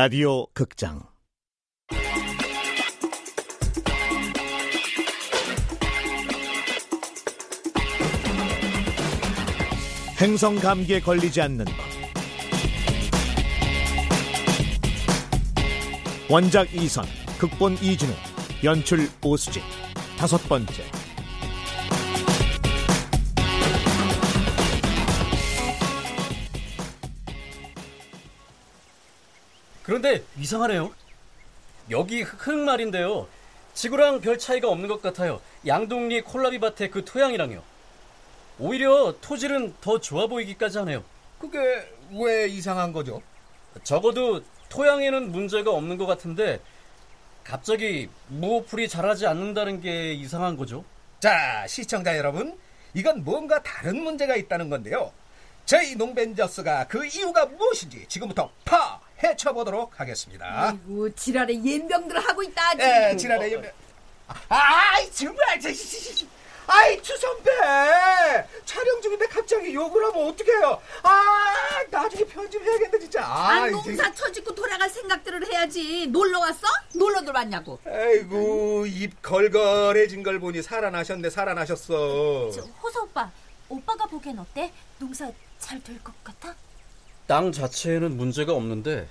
[0.00, 1.02] 라디오 극장.
[10.20, 11.74] 행성 감기에 걸리지 않는 법.
[16.30, 17.04] 원작 이선
[17.40, 18.12] 극본 이진우
[18.62, 19.64] 연출 오수진.
[20.16, 20.84] 다섯 번째
[29.88, 30.92] 그런데 이상하네요.
[31.88, 33.26] 여기 흙말인데요.
[33.72, 35.40] 지구랑 별 차이가 없는 것 같아요.
[35.66, 37.62] 양동리 콜라비 밭의 그 토양이랑요.
[38.58, 41.02] 오히려 토질은 더 좋아 보이기까지 하네요.
[41.38, 41.58] 그게
[42.12, 43.22] 왜 이상한 거죠?
[43.82, 46.60] 적어도 토양에는 문제가 없는 것 같은데
[47.42, 50.84] 갑자기 무호풀이 자라지 않는다는 게 이상한 거죠.
[51.18, 52.58] 자, 시청자 여러분,
[52.92, 55.10] 이건 뭔가 다른 문제가 있다는 건데요.
[55.64, 60.68] 저희 농벤저스가 그 이유가 무엇인지 지금부터 파 헤쳐보도록 하겠습니다.
[60.68, 62.72] 아이고 지랄의 연병들 하고 있다.
[63.10, 63.70] 예, 지난해 연병.
[64.48, 65.68] 아이 정말 저,
[66.70, 67.50] 아이 추 선배
[68.66, 70.82] 촬영 중인데 갑자기 욕을 하면 어떡해요?
[71.02, 73.24] 아 나중에 편집 해야겠네 진짜.
[73.24, 76.06] 아, 아, 농사 처짓고 돌아갈 생각들을 해야지.
[76.08, 76.66] 놀러 왔어?
[76.94, 77.78] 놀러들 왔냐고.
[77.86, 82.50] 아이고 입 걸걸해진 걸 보니 살아나셨네 살아나셨어.
[82.50, 83.30] 저, 호서 오빠,
[83.70, 84.70] 오빠가 보기엔 어때?
[84.98, 86.54] 농사 잘 될 것 같아?
[87.28, 89.06] 땅 자체에는 문제가 없는데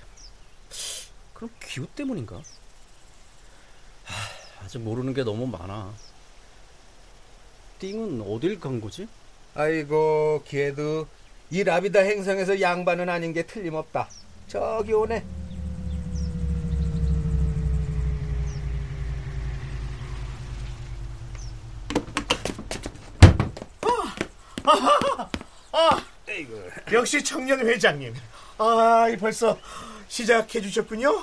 [1.32, 2.42] 그럼 기후 때문인가?
[4.04, 5.94] 하, 아직 모르는 게 너무 많아.
[7.78, 9.06] 띵은 어딜 간 거지?
[9.54, 11.06] 아이고 걔도
[11.50, 14.08] 이 라비다 행성에서 양반은 아닌 게 틀림없다.
[14.48, 15.24] 저기 오네.
[26.92, 28.14] 역시 청년 회장님
[28.58, 29.58] 아 벌써
[30.08, 31.22] 시작해 주셨군요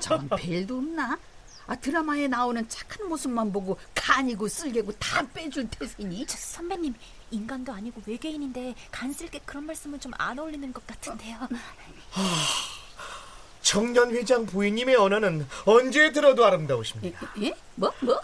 [0.00, 1.18] 전 벨도 없나?
[1.66, 6.26] 아 드라마에 나오는 착한 모습만 보고 간이고 쓸개고 다 빼줄 테시니.
[6.26, 6.94] 저 선배님,
[7.30, 11.38] 인간도 아니고 외계인인데 간쓸게 그런 말씀은 좀 안 어울리는 것 같은데요.
[13.62, 17.54] 청년 회장 부인님의 언어는 언제 들어도 아름다우십니다 예?
[17.76, 18.20] 뭐 뭐?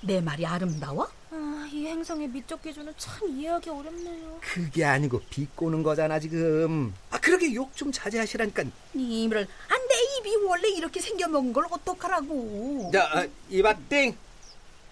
[0.00, 1.08] 내 말이 아름다워?
[1.32, 1.34] 아,
[1.72, 4.38] 이 행성의 미적 기준은 참 이해하기 어렵네요.
[4.40, 6.94] 그게 아니고 비꼬는 거잖아 지금.
[7.10, 8.64] 아 그러게 욕 좀 자제하시라니까.
[8.94, 12.90] 이를 안내 입이 원래 이렇게 생겨먹은 걸 어떡하라고.
[12.92, 14.16] 자 아, 이봐 띵.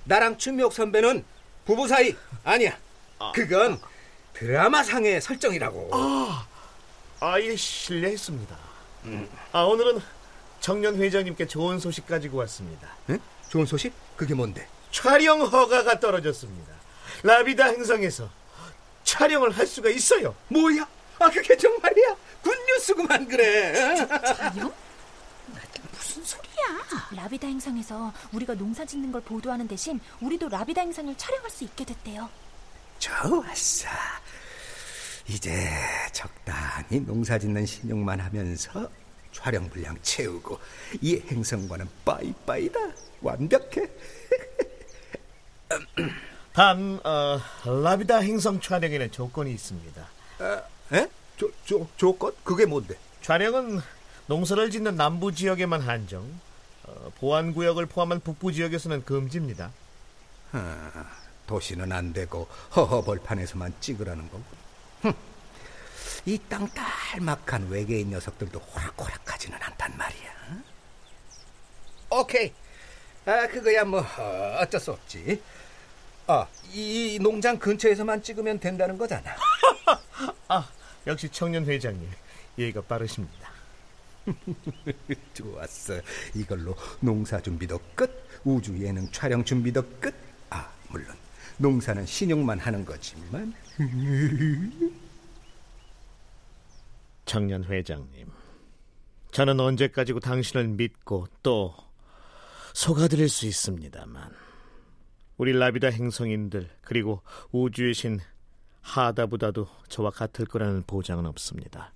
[0.04, 1.24] 나랑 춘미옥 선배는
[1.66, 2.78] 부부 사이 아니야.
[3.34, 3.78] 그건
[4.32, 5.90] 드라마 상의 설정이라고.
[7.22, 8.56] 아예 실례했습니다
[9.52, 10.00] 아 오늘은
[10.60, 13.18] 청년 회장님께 좋은 소식 가지고 왔습니다 응?
[13.50, 13.92] 좋은 소식?
[14.16, 14.66] 그게 뭔데?
[14.90, 16.72] 촬영 허가가 떨어졌습니다
[17.22, 18.28] 라비다 행성에서
[19.04, 20.86] 촬영을 할 수가 있어요 뭐야?
[21.18, 22.16] 아 그게 정말이야?
[22.42, 23.74] 굿뉴스구만 그래.
[24.24, 24.72] 촬영?
[25.92, 26.50] 무슨 소리야?
[27.10, 32.26] 라비다 행성에서 우리가 농사 짓는 걸 보도하는 대신 우리도 라비다 행성을 촬영할 수 있게 됐대요.
[32.98, 33.88] 좋았어.
[35.28, 35.68] 이제
[36.12, 38.90] 적당히 농사 짓는 신용만 하면서
[39.30, 40.58] 촬영 분량 채우고
[41.02, 42.80] 이 행성과는 빠이빠이다.
[43.20, 43.90] 완벽해.
[46.52, 50.08] 단 어, 라비다 행성 촬영에는 조건이 있습니다
[50.92, 51.08] 에?
[51.36, 52.34] 조, 조, 조건?
[52.42, 52.96] 그게 뭔데?
[53.22, 53.80] 촬영은
[54.26, 56.24] 농사를 짓는 남부 지역에만 한정
[56.84, 59.70] 어, 보안 구역을 포함한 북부 지역에서는 금지입니다
[61.46, 64.44] 도시는 안 되고 허허벌판에서만 찍으라는 거고.
[66.26, 70.30] 이땅 딸막한 외계인 녀석들도 호락호락하지는 않단 말이야.
[72.10, 72.52] 오케이.
[73.26, 75.42] 아 그거야 뭐 어, 어쩔 수 없지.
[76.30, 79.34] 아, 이 농장 근처에서만 찍으면 된다는 거잖아.
[80.46, 80.70] 아
[81.08, 82.08] 역시 청년 회장님
[82.56, 83.50] 예의가 빠르십니다
[85.34, 85.94] 좋았어.
[86.36, 90.14] 이걸로 농사 준비도 끝, 우주 예능 촬영 준비도 끝.
[90.50, 91.16] 아, 물론
[91.56, 93.52] 농사는 신용만 하는 거지만.
[97.24, 98.30] 청년 회장님
[99.32, 101.74] 저는 언제까지고 당신을 믿고 또
[102.74, 104.30] 속아드릴 수 있습니다만
[105.40, 108.20] 우리 라비다 행성인들 그리고 우주의 신
[108.82, 111.94] 하다보다도 저와 같을 거라는 보장은 없습니다.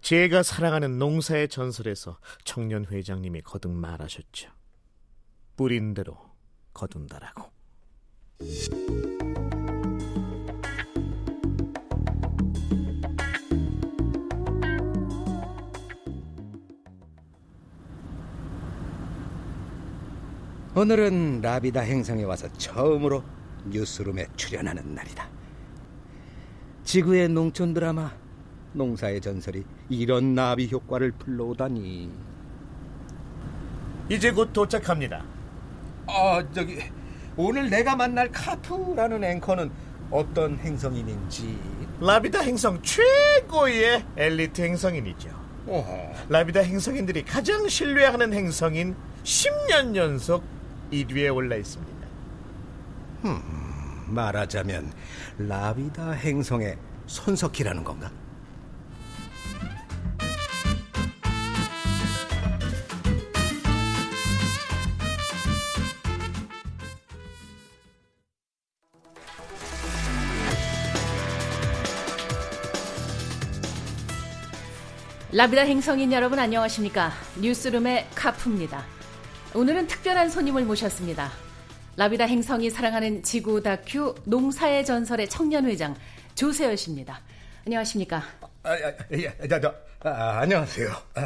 [0.00, 4.50] 제가 사랑하는 농사의 전설에서 청년 회장님이 거듭 말하셨죠.
[5.56, 6.18] 뿌린 대로
[6.72, 7.52] 거둔다라고.
[20.76, 23.22] 오늘은 라비다 행성에 와서 처음으로
[23.66, 25.28] 뉴스룸에 출연하는 날이다.
[26.82, 28.10] 지구의 농촌 드라마
[28.72, 32.10] 농사의 전설이 이런 나비 효과를 불러오다니.
[34.08, 35.24] 이제 곧 도착합니다.
[36.08, 36.80] 아, 저기
[37.36, 39.70] 오늘 내가 만날 카프라는 앵커는
[40.10, 41.56] 어떤 행성인인지.
[42.00, 45.30] 라비다 행성 최고의 엘리트 행성인이죠.
[45.68, 46.12] 어허.
[46.30, 50.53] 라비다 행성인들이 가장 신뢰하는 행성인 10년 연속
[50.94, 51.94] 1위에 올라 있습니다.
[54.06, 54.92] 말하자면
[55.38, 56.76] 라비다 행성의
[57.06, 58.10] 손석희라는 건가?
[75.32, 77.10] 라비다 행성인 여러분 안녕하십니까?
[77.40, 78.84] 뉴스룸의 카프입니다.
[79.54, 81.30] 오늘은 특별한 손님을 모셨습니다.
[81.96, 85.94] 라비다 행성이 사랑하는 지구 다큐 농사의 전설의 청년회장
[86.34, 87.20] 조세열 씨입니다.
[87.66, 88.22] 안녕하십니까?
[88.64, 90.88] 아, 아, 예, 저, 저, 아, 안녕하세요.
[91.14, 91.20] 아,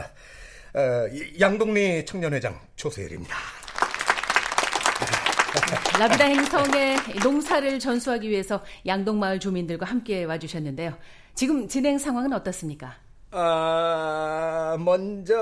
[0.79, 3.35] 어, 이- 양동리 청년회장 조세일입니다.
[5.99, 10.97] 라비다 행성의 농사를 전수하기 위해서 양동마을 주민들과 함께 와주셨는데요.
[11.35, 12.95] 지금 진행 상황은 어떻습니까?
[13.31, 15.37] 아, 먼저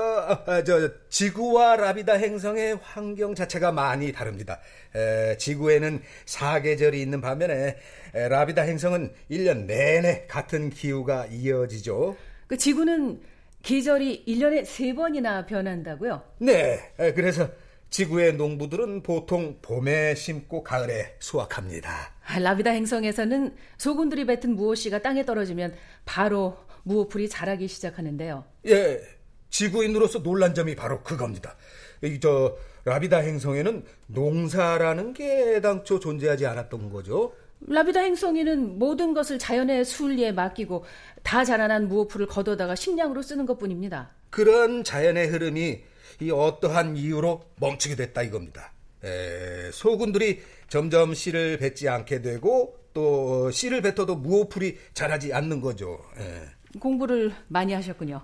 [0.45, 4.59] 아, 저 지구와 라비다 행성의 환경 자체가 많이 다릅니다.
[4.93, 7.77] 에, 지구에는 사계절이 있는 반면에
[8.13, 12.17] 에, 라비다 행성은 1년 내내 같은 기후가 이어지죠.
[12.47, 13.21] 그 지구는
[13.63, 16.21] 계절이 1년에 3번이나 변한다고요?
[16.39, 17.49] 네, 에, 그래서
[17.89, 22.11] 지구의 농부들은 보통 봄에 심고 가을에 수확합니다.
[22.25, 25.73] 아, 라비다 행성에서는 소군들이 뱉은 무엇이가 땅에 떨어지면
[26.05, 26.57] 바로
[26.91, 28.45] 무호풀이 자라기 시작하는데요.
[28.67, 29.01] 예,
[29.49, 31.55] 지구인으로서 놀란 점이 바로 그겁니다.
[32.03, 32.55] 이 저
[32.85, 37.33] 라비다 행성에는 농사라는 게 당초 존재하지 않았던 거죠.
[37.67, 40.85] 라비다 행성이는 모든 것을 자연의 순리에 맡기고
[41.23, 44.11] 다 자라난 무호풀을 걷어다가 식량으로 쓰는 것뿐입니다.
[44.29, 45.81] 그런 자연의 흐름이
[46.21, 48.71] 이 어떠한 이유로 멈추게 됐다 이겁니다.
[49.03, 55.99] 에, 소군들이 점점 씨를 뱉지 않게 되고 또 씨를 뱉어도 무호풀이 자라지 않는 거죠.
[56.19, 56.43] 예.
[56.79, 58.21] 공부를 많이 하셨군요.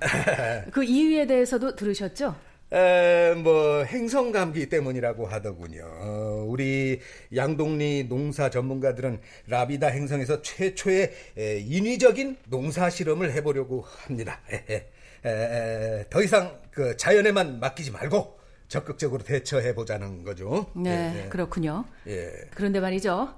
[0.71, 2.35] 그 이유에 대해서도 들으셨죠?
[2.73, 5.83] 에, 뭐 행성 감기 때문이라고 하더군요.
[5.85, 6.99] 어, 우리
[7.35, 14.41] 양동리 농사 전문가들은 라비다 행성에서 최초의 에, 인위적인 농사 실험을 해보려고 합니다.
[14.51, 20.65] 에, 에, 에, 더 이상 그 자연에만 맡기지 말고 적극적으로 대처해 보자는 거죠.
[20.75, 21.29] 네, 예, 예.
[21.29, 21.85] 그렇군요.
[22.07, 22.31] 예.
[22.55, 23.35] 그런데 말이죠.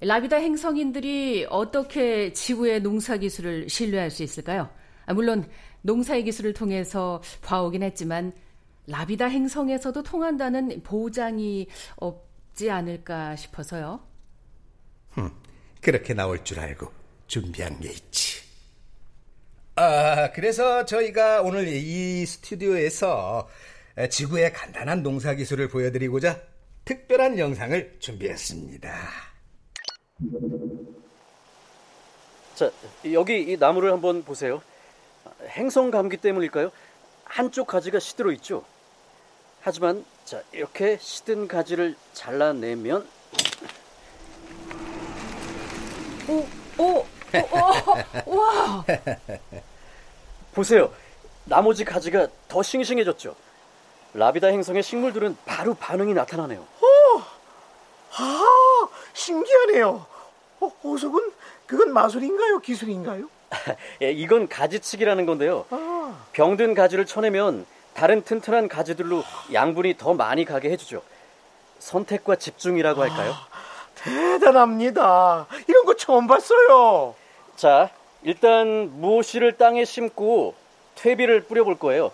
[0.00, 4.68] 라비다 행성인들이 어떻게 지구의 농사 기술을 신뢰할 수 있을까요?
[5.06, 5.48] 아, 물론
[5.82, 8.32] 농사의 기술을 통해서 봐오긴 했지만
[8.86, 14.00] 라비다 행성에서도 통한다는 보장이 없지 않을까 싶어서요.
[15.80, 16.90] 그렇게 나올 줄 알고
[17.26, 18.44] 준비한 게 있지.
[19.76, 23.48] 아, 그래서 저희가 오늘 이 스튜디오에서
[24.10, 26.40] 지구의 간단한 농사 기술을 보여드리고자
[26.84, 29.35] 특별한 영상을 준비했습니다.
[32.54, 32.70] 자,
[33.12, 34.62] 여기 이 나무를 한번 보세요.
[35.48, 36.70] 행성 감기 때문일까요?
[37.24, 38.64] 한쪽 가지가 시들어 있죠.
[39.60, 43.06] 하지만 자, 이렇게 시든 가지를 잘라내면
[46.28, 46.46] 오,
[46.78, 47.06] 오, 오,
[48.26, 48.84] 오, 와!
[50.54, 50.92] 보세요.
[51.44, 53.36] 나머지 가지가 더 싱싱해졌죠.
[54.14, 56.66] 라비다 행성의 식물들은 바로 반응이 나타나네요.
[58.18, 58.65] 아,
[59.12, 60.06] 신기하네요.
[60.60, 61.32] 어, 호석은
[61.66, 62.58] 그건 마술인가요?
[62.60, 63.28] 기술인가요?
[64.02, 65.66] 예, 이건 가지치기라는 건데요.
[65.70, 71.02] 아, 병든 가지를 쳐내면 다른 튼튼한 가지들로 양분이 더 많이 가게 해주죠.
[71.78, 73.34] 선택과 집중이라고 할까요?
[73.94, 75.46] 대단합니다.
[75.66, 77.14] 이런 거 처음 봤어요.
[77.56, 77.90] 자,
[78.22, 80.54] 일단 무엇이를 땅에 심고
[80.96, 82.10] 퇴비를 뿌려볼 거예요.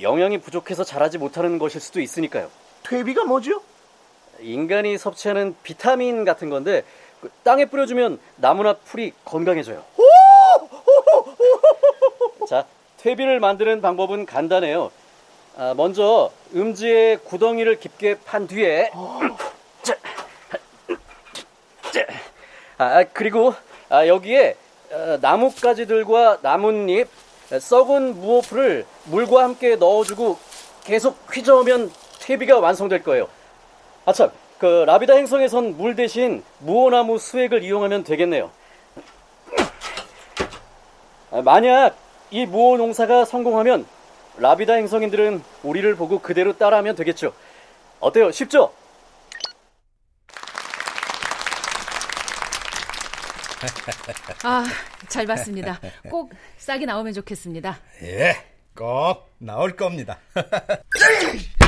[0.00, 2.50] 영양이 부족해서 자라지 못하는 것일 수도 있으니까요.
[2.84, 3.60] 퇴비가 뭐죠?
[4.42, 6.82] 인간이 섭취하는 비타민 같은 건데
[7.20, 9.82] 그 땅에 뿌려주면 나무나 풀이 건강해져요.
[12.48, 12.64] 자,
[12.98, 14.90] 퇴비를 만드는 방법은 간단해요.
[15.56, 18.90] 아, 먼저 음지에 구덩이를 깊게 판 뒤에
[22.78, 23.54] 아, 그리고
[23.88, 24.56] 아, 여기에
[24.92, 27.08] 어, 나뭇가지들과 나뭇잎,
[27.58, 30.38] 썩은 무호풀을 물과 함께 넣어주고
[30.84, 33.28] 계속 휘저으면 퇴비가 완성될 거예요.
[34.10, 38.50] 아참, 그 라비다 행성에선 물 대신 무호나무 수액을 이용하면 되겠네요.
[41.30, 41.96] 아, 만약
[42.32, 43.86] 이 무호 농사가 성공하면
[44.38, 47.32] 라비다 행성인들은 우리를 보고 그대로 따라하면 되겠죠.
[48.00, 48.32] 어때요?
[48.32, 48.72] 쉽죠?
[54.42, 54.64] 아,
[55.06, 55.78] 잘 봤습니다.
[56.10, 57.78] 꼭 싹이 나오면 좋겠습니다.
[58.02, 60.18] 예, 꼭 나올 겁니다.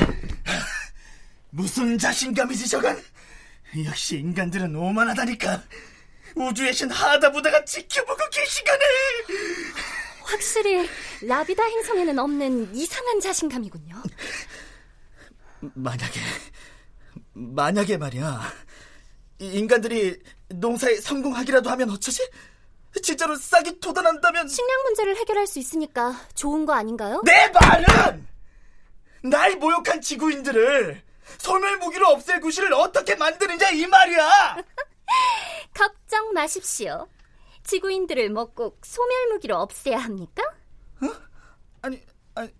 [1.56, 3.02] 무슨 자신감이지 저건?
[3.84, 5.62] 역시 인간들은 오만하다니까.
[6.34, 8.84] 우주의 신 하다부다가 지켜보고 계시거네.
[10.22, 10.88] 확실히
[11.20, 14.02] 라비다 행성에는 없는 이상한 자신감이군요.
[15.74, 16.20] 만약에
[17.34, 18.40] 만약에 말이야
[19.38, 20.18] 인간들이
[20.48, 22.26] 농사에 성공하기라도 하면 어쩌지?
[23.02, 27.20] 진짜로 싹이 돋아난다면 식량 문제를 해결할 수 있으니까 좋은 거 아닌가요?
[27.24, 28.26] 내 말은
[29.24, 31.02] 날 모욕한 지구인들을
[31.38, 34.56] 소멸 무기로 없앨 구실을 어떻게 만드느냐 이 말이야.
[35.74, 37.08] 걱정 마십시오.
[37.64, 40.42] 지구인들을 뭐꼭 소멸 무기로 없애야 합니까?
[41.02, 41.08] 어?
[41.82, 42.02] 아니,
[42.34, 42.50] 아니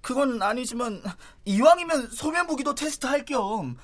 [0.00, 1.02] 그건 아니지만
[1.44, 3.76] 이왕이면 소멸 무기도 테스트할 겸.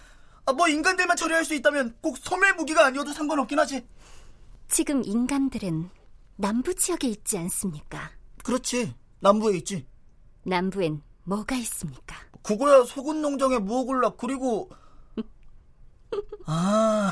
[0.47, 3.87] 아, 뭐 인간들만 처리할 수 있다면 꼭 소멸 무기가 아니어도 상관없긴 하지.
[4.69, 5.90] 지금 인간들은
[6.37, 8.11] 남부 지역에 있지 않습니까?
[8.43, 8.95] 그렇지.
[9.21, 9.87] 남부에 있지.
[10.45, 12.16] 남부엔 뭐가 있습니까?
[12.44, 14.70] 그거야 소금 농장의 무어골락 그리고
[16.46, 17.10] 아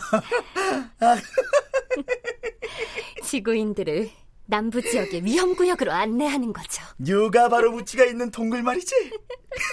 [3.25, 4.11] 지구인들을
[4.45, 6.83] 남부 지역의 위험 구역으로 안내하는 거죠.
[6.99, 8.95] 누가 바로 무치가 있는 동굴 말이지?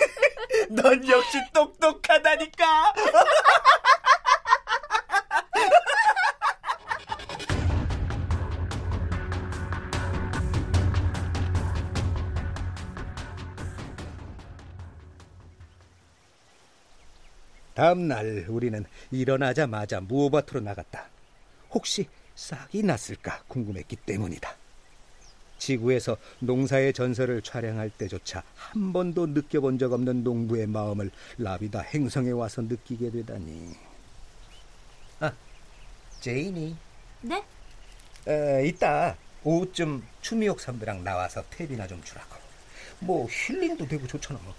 [0.72, 2.94] 넌 역시 똑똑하다니까.
[17.80, 21.08] 다음 날 우리는 일어나자마자 무어밭으로 나갔다.
[21.72, 24.54] 혹시 싹이 났을까 궁금했기 때문이다.
[25.60, 32.62] 지구에서 농사의 전설을 촬영할 때조차 한 번도 느껴본 적 없는 농부의 마음을 라비다 행성에 와서
[32.64, 33.74] 느끼게 되다니.
[35.22, 35.32] 아,
[36.20, 36.76] 제인이.
[37.22, 37.46] 네?
[38.28, 42.36] 에, 이따 오후쯤 추미옥 선배랑 나와서 퇴비나 좀 주라고.
[43.00, 44.38] 뭐 힐링도 되고 좋잖아.
[44.44, 44.54] 뭐.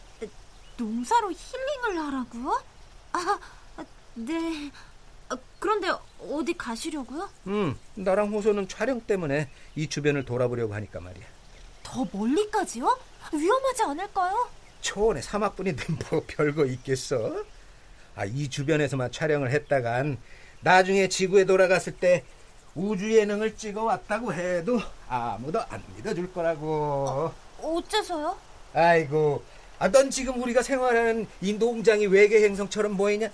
[0.79, 2.70] 농사로 힐링을 하라고요?
[3.12, 3.38] 아,
[4.14, 4.71] 네.
[5.29, 5.88] 아, 그런데
[6.31, 7.29] 어디 가시려고요?
[7.47, 11.25] 음, 나랑 호소는 촬영 때문에 이 주변을 돌아보려고 하니까 말이야.
[11.83, 12.99] 더 멀리까지요?
[13.33, 14.49] 위험하지 않을까요?
[14.81, 17.45] 초원의 사막뿐인데 뭐 별거 있겠어?
[18.17, 20.19] 아, 이 주변에서만 촬영을 했다간
[20.61, 22.25] 나중에 지구에 돌아갔을 때
[22.75, 27.33] 우주 예능을 찍어 왔다고 해도 아무도 안 믿어줄 거라고.
[27.61, 28.37] 어째서요?
[28.73, 29.43] 아이고,
[29.81, 33.31] 아, 넌 지금 우리가 생활하는 이 농장이 외계 행성처럼 보이냐?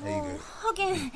[0.00, 1.10] 어, 하긴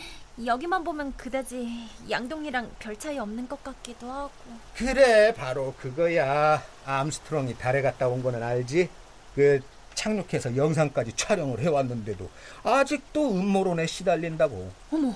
[0.44, 4.30] 여기만 보면 그다지 양동이랑 별 차이 없는 것 같기도 하고.
[4.76, 6.62] 그래, 바로 그거야.
[6.84, 8.90] 암스트롱이 달에 갔다 온 거는 알지?
[9.34, 9.62] 그
[9.94, 12.28] 착륙해서 영상까지 촬영을 해왔는데도
[12.62, 14.70] 아직도 음모론에 시달린다고.
[14.92, 15.14] 어머,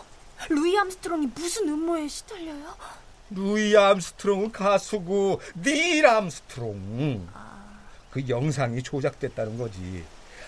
[0.49, 2.75] 루이 암스트롱이 무슨 음모에 시달려요?
[3.33, 7.29] 루이 암스트롱은 가수고 닐 암스트롱.
[8.11, 10.05] 그 영상이 조작됐다는 거지.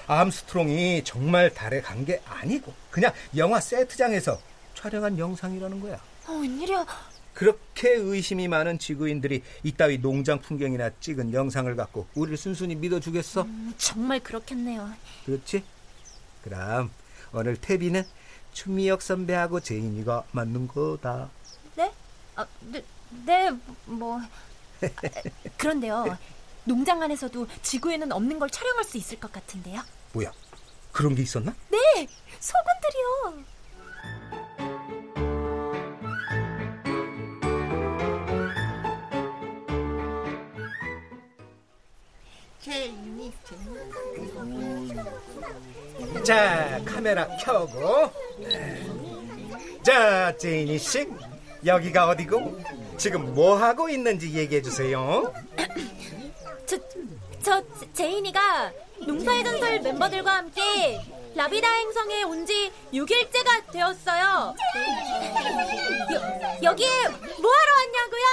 [0.07, 4.39] 암스트롱이 정말 달에 간 게 아니고 그냥 영화 세트장에서
[4.75, 6.01] 촬영한 영상이라는 거야.
[6.27, 6.87] 어, 웬일이야?
[7.35, 13.43] 그렇게 의심이 많은 지구인들이 이따위 농장 풍경이나 찍은 영상을 갖고 우리를 순순히 믿어주겠어?
[13.43, 14.91] 음, 정말 그렇겠네요.
[15.27, 15.63] 그렇지?
[16.43, 16.91] 그럼
[17.33, 18.05] 오늘 태비는
[18.53, 21.31] 추미혁 선배하고 제인이가 맞는 거다.
[21.77, 21.93] 네?
[22.35, 22.83] 아, 네,
[23.25, 23.51] 네,
[23.87, 24.19] 뭐.
[24.21, 24.29] 아,
[25.57, 26.19] 그런데요.
[26.65, 29.81] 농장 안에서도 지구에는 없는 걸 촬영할 수 있을 것 같은데요.
[30.13, 30.33] 뭐야?
[30.93, 31.55] 그런 게 있었나?
[31.71, 32.07] 네,
[32.41, 33.45] 소금들이요.
[46.25, 48.13] 자, 카메라 켜고.
[49.83, 51.09] 자, 제이니 씨,
[51.65, 52.61] 여기가 어디고?
[52.99, 55.33] 지금 뭐 하고 있는지 얘기해 주세요.
[58.05, 58.73] 제인이가
[59.07, 60.99] 농사의 전설 멤버들과 함께
[61.35, 64.55] 라비다 행성에 온 지 6일째가 되었어요.
[66.15, 66.21] 여,
[66.63, 68.25] 여기에 뭐하러 왔냐고요?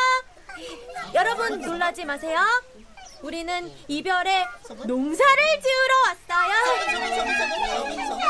[1.15, 2.39] 여러분 놀라지 마세요.
[3.21, 4.45] 우리는 이 별에
[4.85, 6.53] 농사를 지으러 왔어요.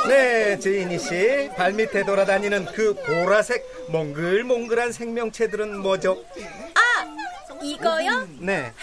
[0.07, 6.25] 네, 제이니 씨, 발밑에 돌아다니는 그 보라색 몽글몽글한 생명체들은 뭐죠?
[6.73, 7.05] 아,
[7.61, 8.27] 이거요?
[8.39, 8.73] 네.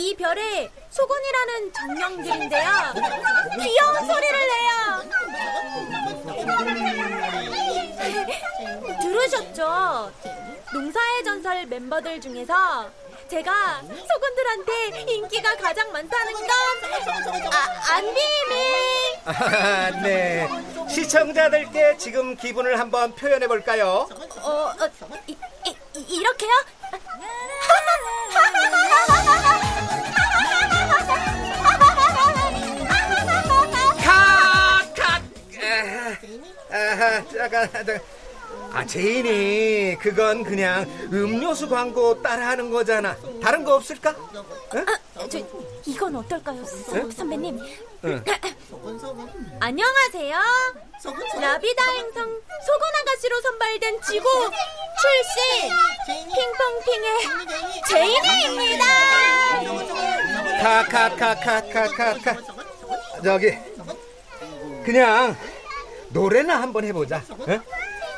[0.00, 2.70] 이 별에 소곤이라는 정령들인데요.
[3.60, 5.02] 귀여운 소리를 내요.
[9.02, 10.10] 들으셨죠?
[10.72, 12.90] 농사의 전설 멤버들 중에서
[13.28, 16.48] 제가 소곤들한테 인기가 가장 많다는 건
[17.52, 19.20] 아, 안 비밀.
[19.26, 20.48] 아, 네.
[20.88, 24.08] 시청자들께 지금 기분을 한번 표현해 볼까요?
[24.38, 24.74] 어, 어
[25.26, 26.52] 이, 이, 이, 이렇게요?
[37.00, 38.00] 잠깐, 잠깐.
[38.72, 43.16] 아, 제인이, 그건 그냥 음료수 광고 따라하는 거잖아.
[43.42, 44.14] 다른 거 없을까?
[44.74, 44.86] 응?
[45.16, 45.38] 아, 저,
[45.86, 47.10] 이건 어떨까요, 서- 응?
[47.10, 47.58] 선배님?
[48.04, 48.24] 응.
[49.60, 50.36] 안녕하세요.
[51.40, 52.22] 라비다 행성
[52.66, 54.28] 소곤 아가씨로 선발된 지구
[55.00, 55.70] 출신
[56.34, 57.06] 핑퐁핑의
[57.88, 58.84] 제이네입니다.
[60.62, 62.36] 카카카카카카카.
[63.24, 63.56] 저기,
[64.84, 65.36] 그냥
[66.10, 67.22] 노래나 한번 해보자.
[67.48, 67.60] 응?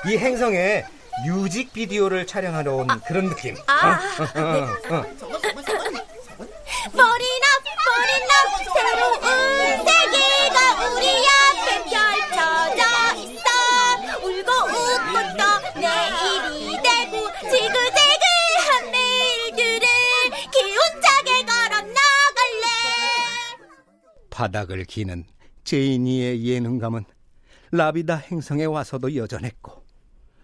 [0.07, 0.85] 이 행성에
[1.27, 3.55] 뮤직비디오를 촬영하러 온 그런 느낌.
[3.67, 4.23] 아, 어?
[4.23, 5.03] 어, 어, 어.
[6.93, 7.47] 버리나
[7.85, 8.33] 버리나
[8.75, 9.21] 새로운
[9.85, 12.81] 세계가 우리 앞에 펼쳐져
[13.21, 13.47] 있어
[14.27, 19.87] 울고 웃고 또 내일이 되고 지그재그한 내일들을
[20.51, 22.67] 기운차게 걸어 나갈래
[24.31, 25.25] 바닥을 기는
[25.65, 27.05] 제인이의 예능감은
[27.73, 29.83] 라비다 행성에 와서도 여전했고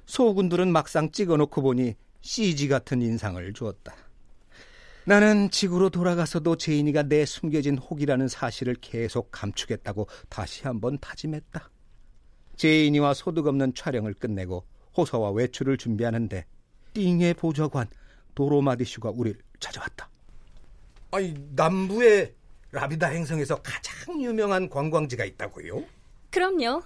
[0.06, 3.94] 소군들은 막상 찍어놓고 보니 CG 같은 인상을 주었다.
[5.04, 11.70] 나는 지구로 돌아가서도 제인이가 내 숨겨진 혹이라는 사실을 계속 감추겠다고 다시 한번 다짐했다.
[12.56, 14.64] 제인이와 소득 없는 촬영을 끝내고
[14.96, 16.46] 호서와 외출을 준비하는데
[16.94, 17.88] 띵의 보좌관
[18.34, 20.08] 도로마디슈가 우리를 찾아왔다.
[21.10, 22.34] 아니 남부의
[22.72, 25.84] 라비다 행성에서 가장 유명한 관광지가 있다고요?
[26.30, 26.82] 그럼요.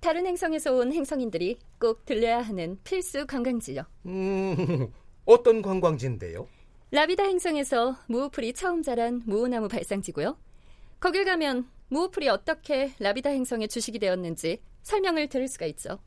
[0.00, 3.82] 다른 행성에서 온 행성인들이 꼭 들려야 하는 필수 관광지요.
[4.06, 4.92] 음,
[5.24, 6.46] 어떤 관광지인데요?
[6.92, 10.36] 라비다 행성에서 무오풀이 처음 자란 무오나무 발상지고요.
[11.00, 15.98] 거길 가면 무오풀이 어떻게 라비다 행성에 주식이 되었는지 설명을 들을 수가 있죠.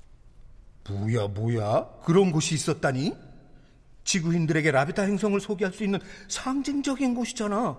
[0.89, 3.13] 뭐야 뭐야 그런 곳이 있었다니?
[4.05, 5.99] 지구인들에게 라비다 행성을 소개할 수 있는
[6.30, 7.78] 상징적인 곳이잖아.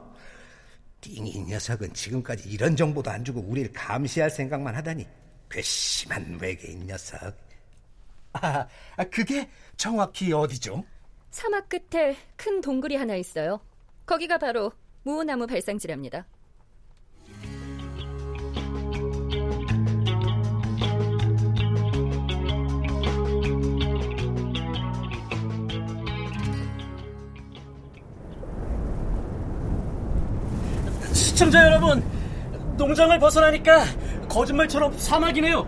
[1.01, 5.07] 띵이 녀석은 지금까지 이런 정보도 안 주고 우리를 감시할 생각만 하다니
[5.51, 7.35] 괘씸한 외계인 녀석.
[8.33, 10.85] 아, 아, 그게 정확히 어디죠?
[11.31, 13.61] 사막 끝에 큰 동굴이 하나 있어요.
[14.07, 16.27] 거기가 바로 무오나무 발상지랍니다.
[31.13, 32.05] 시청자 여러분,
[32.77, 33.85] 농장을 벗어나니까
[34.31, 35.67] 거짓말처럼 사막이네요.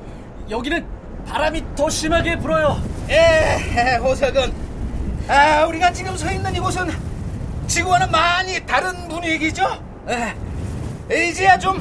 [0.48, 0.86] 여기는
[1.26, 2.80] 바람이 더 심하게 불어요.
[3.10, 4.52] 에, 호석은
[5.28, 6.90] 아, 우리가 지금 서 있는 이곳은
[7.66, 9.64] 지구와는 많이 다른 분위기죠?
[10.08, 11.80] 에, 이제야 좀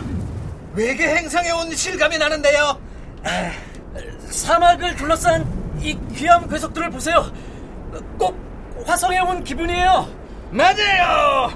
[0.74, 2.78] 외계 행성에 온 실감이 나는데요.
[4.30, 5.46] 사막을 둘러싼
[5.82, 7.32] 이 귀한 괴석들을 보세요.
[8.18, 8.36] 꼭
[8.86, 10.08] 화성에 온 기분이에요.
[10.52, 11.52] 맞아요.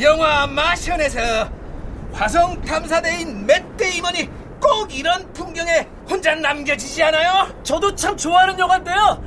[0.00, 1.48] 영화 마션에서
[2.12, 4.28] 화성 탐사대인 맷 데이먼이
[4.62, 7.52] 꼭 이런 풍경에 혼자 남겨지지 않아요?
[7.64, 9.22] 저도 참 좋아하는 영화인데요.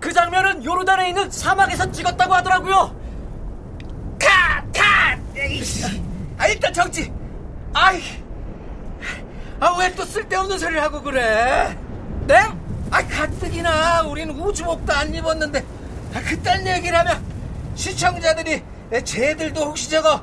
[0.00, 2.96] 그 장면은 요르단에 있는 사막에서 찍었다고 하더라고요.
[4.20, 4.64] 카!
[4.72, 5.18] 카!
[6.38, 7.12] 아, 일단 정지.
[7.74, 8.00] 아이.
[9.60, 11.76] 아, 왜 또 쓸데없는 소리를 하고 그래?
[12.28, 12.36] 네?
[12.90, 15.64] 아, 가뜩이나 우린 우주복도 안 입었는데,
[16.14, 17.24] 아, 그딴 얘기를 하면
[17.74, 18.62] 시청자들이
[19.04, 20.22] 쟤들도 혹시 저거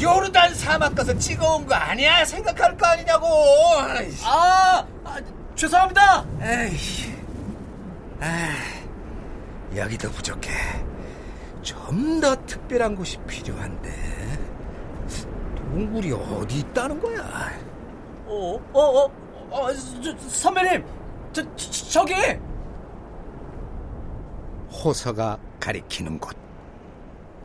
[0.00, 2.24] 요르단 사막 가서 찍어온 거 아니야?
[2.24, 3.26] 생각할 거 아니냐고.
[4.24, 5.18] 아, 아,
[5.54, 6.24] 죄송합니다.
[6.40, 7.14] 에이.
[8.20, 8.54] 아,
[9.76, 10.50] 여기도 부족해.
[11.62, 13.90] 좀 더 특별한 곳이 필요한데.
[15.56, 17.50] 동굴이 어디 있다는 거야?
[18.26, 19.10] 어, 어, 어,
[19.50, 19.68] 어
[20.02, 20.84] 저, 선배님,
[21.32, 22.14] 저, 저, 저기.
[24.70, 26.36] 호서가 가리키는 곳.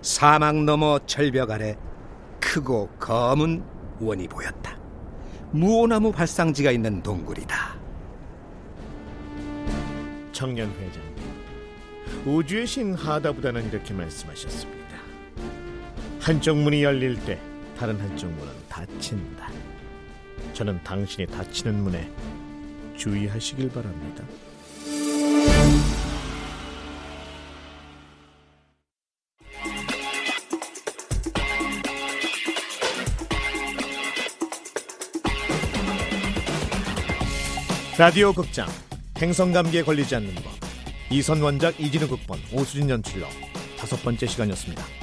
[0.02, 1.76] 사막 너머 절벽 아래
[2.58, 3.64] 크고 검은
[4.00, 4.76] 원이 보였다.
[5.52, 7.78] 무오나무 발상지가 있는 동굴이다.
[10.32, 14.88] 청년 회장님, 우주의 신 하다보다는 이렇게 말씀하셨습니다.
[16.20, 17.40] 한쪽 문이 열릴 때
[17.78, 19.50] 다른 한쪽 문은 닫힌다.
[20.54, 22.12] 저는 당신이 닫히는 문에
[22.96, 24.24] 주의하시길 바랍니다.
[37.98, 38.68] 라디오 극장
[39.18, 40.54] 행성 감기에 걸리지 않는 법
[41.10, 43.26] 이선 원작 이진우 극본 오수진 연출로
[43.76, 44.97] 다섯 번째 시간이었습니다.